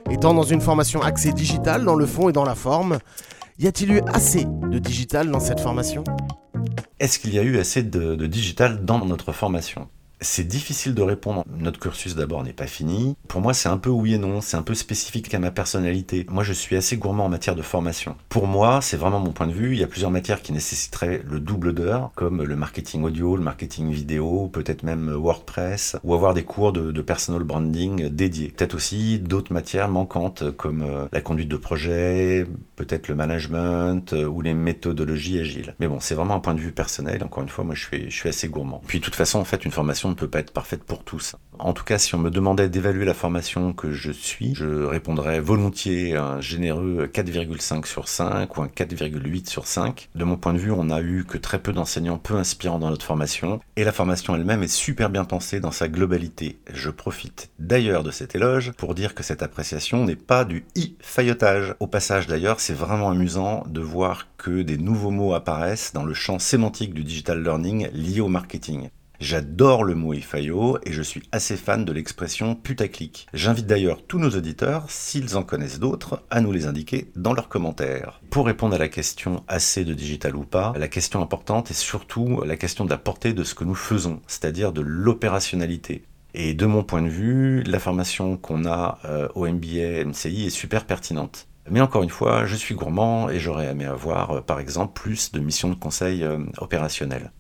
Étant 0.09 0.33
dans 0.33 0.43
une 0.43 0.61
formation 0.61 1.01
axée 1.01 1.31
digitale 1.31 1.85
dans 1.85 1.95
le 1.95 2.05
fond 2.05 2.29
et 2.29 2.33
dans 2.33 2.45
la 2.45 2.55
forme, 2.55 2.99
y 3.59 3.67
a-t-il 3.67 3.91
eu 3.91 4.01
assez 4.13 4.45
de 4.45 4.79
digital 4.79 5.29
dans 5.31 5.39
cette 5.39 5.59
formation? 5.59 6.03
Est-ce 6.99 7.19
qu'il 7.19 7.33
y 7.33 7.39
a 7.39 7.43
eu 7.43 7.59
assez 7.59 7.83
de 7.83 8.25
digital 8.25 8.83
dans 8.83 9.05
notre 9.05 9.31
formation? 9.31 9.87
C'est 10.21 10.47
difficile 10.47 10.93
de 10.93 11.01
répondre. 11.01 11.45
Notre 11.57 11.79
cursus 11.79 12.15
d'abord 12.15 12.43
n'est 12.43 12.53
pas 12.53 12.67
fini. 12.67 13.15
Pour 13.27 13.41
moi, 13.41 13.53
c'est 13.53 13.69
un 13.69 13.77
peu 13.77 13.89
oui 13.89 14.15
et 14.15 14.17
non, 14.17 14.41
c'est 14.41 14.57
un 14.57 14.61
peu 14.61 14.73
spécifique 14.73 15.33
à 15.33 15.39
ma 15.39 15.51
personnalité. 15.51 16.25
Moi, 16.29 16.43
je 16.43 16.53
suis 16.53 16.75
assez 16.75 16.97
gourmand 16.97 17.25
en 17.25 17.29
matière 17.29 17.55
de 17.55 17.61
formation. 17.61 18.15
Pour 18.27 18.47
moi, 18.47 18.81
c'est 18.81 18.97
vraiment 18.97 19.19
mon 19.19 19.31
point 19.31 19.47
de 19.47 19.53
vue. 19.53 19.73
Il 19.73 19.79
y 19.79 19.83
a 19.83 19.88
plusieurs 19.88 20.11
matières 20.11 20.41
qui 20.41 20.51
nécessiteraient 20.51 21.21
le 21.25 21.39
double 21.39 21.73
d'heures, 21.73 22.11
comme 22.15 22.43
le 22.43 22.55
marketing 22.55 23.03
audio, 23.03 23.35
le 23.35 23.43
marketing 23.43 23.91
vidéo, 23.91 24.49
peut-être 24.51 24.83
même 24.83 25.09
WordPress, 25.11 25.97
ou 26.03 26.13
avoir 26.13 26.33
des 26.33 26.43
cours 26.43 26.73
de, 26.73 26.99
personal 27.01 27.43
branding 27.43 28.09
dédiés. 28.09 28.53
Peut-être 28.55 28.75
aussi 28.75 29.19
d'autres 29.19 29.53
matières 29.53 29.88
manquantes, 29.88 30.51
comme 30.51 30.81
euh, 30.81 31.07
la 31.11 31.21
conduite 31.21 31.47
de 31.47 31.57
projet, 31.57 32.45
peut-être 32.75 33.07
le 33.07 33.15
management, 33.15 34.13
euh, 34.13 34.25
ou 34.25 34.41
les 34.41 34.53
méthodologies 34.53 35.39
agiles. 35.39 35.75
Mais 35.79 35.88
bon, 35.88 35.99
c'est 35.99 36.13
vraiment 36.13 36.35
un 36.35 36.39
point 36.39 36.53
de 36.53 36.59
vue 36.59 36.73
personnel. 36.73 37.23
Encore 37.23 37.41
une 37.41 37.49
fois, 37.49 37.63
moi, 37.63 37.73
je 37.73 37.85
suis, 37.85 38.11
je 38.11 38.15
suis 38.15 38.29
assez 38.29 38.49
gourmand. 38.49 38.81
Puis, 38.85 38.99
de 38.99 39.05
toute 39.05 39.15
façon, 39.15 39.39
en 39.39 39.45
fait, 39.45 39.63
une 39.65 39.71
formation 39.71 40.08
ne 40.09 40.15
peut 40.15 40.27
pas 40.27 40.39
être 40.39 40.53
parfaite 40.53 40.83
pour 40.83 41.03
tous. 41.03 41.35
En 41.57 41.73
tout 41.73 41.83
cas, 41.83 41.97
si 41.97 42.15
on 42.15 42.19
me 42.19 42.29
demandait 42.29 42.69
d'évaluer 42.69 43.03
la 43.03 43.13
formation 43.13 43.73
que 43.73 43.91
je 43.91 44.11
suis, 44.11 44.55
je 44.55 44.85
répondrais 44.85 45.41
volontiers 45.41 46.15
un 46.15 46.39
généreux 46.39 47.09
4,5 47.13 47.85
sur 47.85 48.07
5 48.07 48.57
ou 48.57 48.61
un 48.61 48.67
4,8 48.67 49.49
sur 49.49 49.67
5. 49.67 50.09
De 50.15 50.23
mon 50.23 50.37
point 50.37 50.53
de 50.53 50.57
vue, 50.57 50.71
on 50.71 50.89
a 50.89 51.01
eu 51.01 51.25
que 51.25 51.37
très 51.37 51.59
peu 51.59 51.73
d'enseignants 51.73 52.17
peu 52.17 52.35
inspirants 52.35 52.79
dans 52.79 52.89
notre 52.89 53.05
formation, 53.05 53.59
et 53.75 53.83
la 53.83 53.91
formation 53.91 54.35
elle-même 54.35 54.63
est 54.63 54.67
super 54.67 55.09
bien 55.09 55.25
pensée 55.25 55.59
dans 55.59 55.71
sa 55.71 55.89
globalité. 55.89 56.59
Je 56.73 56.89
profite 56.89 57.49
d'ailleurs 57.59 58.03
de 58.03 58.11
cet 58.11 58.35
éloge 58.35 58.71
pour 58.77 58.95
dire 58.95 59.13
que 59.13 59.23
cette 59.23 59.43
appréciation 59.43 60.05
n'est 60.05 60.15
pas 60.15 60.45
du 60.45 60.65
i-faillotage. 60.75 61.75
Au 61.81 61.87
passage 61.87 62.27
d'ailleurs, 62.27 62.61
c'est 62.61 62.73
vraiment 62.73 63.09
amusant 63.09 63.63
de 63.67 63.81
voir 63.81 64.27
que 64.37 64.61
des 64.61 64.77
nouveaux 64.77 65.11
mots 65.11 65.33
apparaissent 65.33 65.91
dans 65.93 66.05
le 66.05 66.13
champ 66.13 66.39
sémantique 66.39 66.93
du 66.93 67.03
digital 67.03 67.43
learning 67.43 67.89
lié 67.91 68.21
au 68.21 68.29
marketing. 68.29 68.89
J'adore 69.19 69.83
le 69.83 69.95
mot 69.95 70.13
IFAIO 70.13 70.77
et 70.83 70.93
je 70.93 71.01
suis 71.01 71.23
assez 71.33 71.57
fan 71.57 71.83
de 71.83 71.91
l'expression 71.91 72.55
putaclic. 72.55 73.27
J'invite 73.33 73.67
d'ailleurs 73.67 74.01
tous 74.07 74.17
nos 74.17 74.29
auditeurs, 74.29 74.85
s'ils 74.89 75.35
en 75.35 75.43
connaissent 75.43 75.79
d'autres, 75.79 76.23
à 76.29 76.39
nous 76.39 76.53
les 76.53 76.67
indiquer 76.67 77.11
dans 77.17 77.33
leurs 77.33 77.49
commentaires. 77.49 78.21
Pour 78.29 78.45
répondre 78.45 78.75
à 78.75 78.77
la 78.79 78.88
question 78.88 79.43
assez 79.49 79.83
de 79.83 79.93
digital 79.93 80.38
ou 80.38 80.45
pas, 80.45 80.71
la 80.77 80.88
question 80.88 81.21
importante 81.21 81.69
est 81.69 81.73
surtout 81.73 82.41
la 82.45 82.55
question 82.55 82.85
de 82.85 82.89
la 82.89 82.97
portée 82.97 83.33
de 83.33 83.43
ce 83.43 83.55
que 83.55 83.65
nous 83.65 83.75
faisons, 83.75 84.21
c'est-à-dire 84.25 84.71
de 84.71 84.79
l'opérationnalité. 84.79 86.05
Et 86.33 86.53
de 86.53 86.65
mon 86.65 86.83
point 86.83 87.01
de 87.01 87.09
vue, 87.09 87.61
la 87.63 87.79
formation 87.79 88.38
qu'on 88.38 88.65
a 88.65 88.99
euh, 89.03 89.27
au 89.35 89.45
MBA 89.47 90.05
MCI 90.05 90.45
est 90.45 90.49
super 90.49 90.85
pertinente. 90.85 91.47
Mais 91.69 91.81
encore 91.81 92.03
une 92.03 92.09
fois, 92.09 92.45
je 92.45 92.55
suis 92.55 92.73
gourmand 92.73 93.29
et 93.29 93.39
j'aurais 93.39 93.67
aimé 93.67 93.83
avoir, 93.83 94.31
euh, 94.31 94.41
par 94.41 94.61
exemple, 94.61 94.93
plus 94.93 95.33
de 95.33 95.41
missions 95.41 95.69
de 95.69 95.75
conseil 95.75 96.23
euh, 96.23 96.39
opérationnelles. 96.59 97.31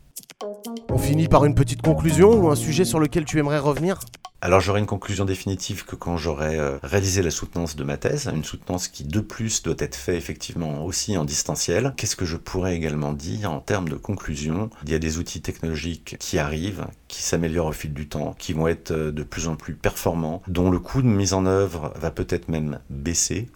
On 0.91 0.97
finit 0.97 1.27
par 1.27 1.45
une 1.45 1.53
petite 1.53 1.83
conclusion 1.83 2.33
ou 2.33 2.49
un 2.49 2.55
sujet 2.55 2.83
sur 2.83 2.99
lequel 2.99 3.23
tu 3.23 3.37
aimerais 3.37 3.59
revenir? 3.59 3.99
Alors 4.41 4.59
j'aurai 4.59 4.79
une 4.79 4.87
conclusion 4.87 5.23
définitive 5.23 5.85
que 5.85 5.95
quand 5.95 6.17
j'aurai 6.17 6.57
euh, 6.57 6.79
réalisé 6.81 7.21
la 7.21 7.29
soutenance 7.29 7.75
de 7.75 7.83
ma 7.83 7.97
thèse, 7.97 8.31
une 8.33 8.43
soutenance 8.43 8.87
qui 8.87 9.03
de 9.03 9.19
plus 9.19 9.61
doit 9.61 9.75
être 9.77 9.95
faite 9.95 10.15
effectivement 10.15 10.83
aussi 10.85 11.15
en 11.15 11.25
distanciel. 11.25 11.93
Qu'est-ce 11.95 12.15
que 12.15 12.25
je 12.25 12.37
pourrais 12.37 12.75
également 12.75 13.13
dire 13.13 13.51
en 13.51 13.59
termes 13.59 13.89
de 13.89 13.97
conclusion? 13.97 14.71
Il 14.85 14.91
y 14.91 14.95
a 14.95 14.99
des 14.99 15.19
outils 15.19 15.41
technologiques 15.41 16.15
qui 16.19 16.39
arrivent, 16.39 16.87
qui 17.07 17.21
s'améliorent 17.21 17.67
au 17.67 17.73
fil 17.73 17.93
du 17.93 18.07
temps, 18.07 18.33
qui 18.39 18.53
vont 18.53 18.67
être 18.67 18.91
euh, 18.91 19.11
de 19.11 19.23
plus 19.23 19.47
en 19.47 19.55
plus 19.55 19.75
performants, 19.75 20.41
dont 20.47 20.71
le 20.71 20.79
coût 20.79 21.03
de 21.03 21.07
mise 21.07 21.33
en 21.33 21.45
œuvre 21.45 21.93
va 21.99 22.09
peut-être 22.09 22.49
même 22.49 22.79
baisser. 22.89 23.47